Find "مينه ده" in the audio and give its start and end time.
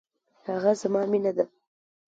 1.11-1.45